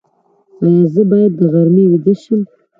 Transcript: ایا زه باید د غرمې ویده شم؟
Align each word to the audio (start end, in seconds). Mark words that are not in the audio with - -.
ایا 0.63 0.83
زه 0.93 1.01
باید 1.09 1.31
د 1.39 1.41
غرمې 1.53 1.83
ویده 1.91 2.13
شم؟ 2.21 2.41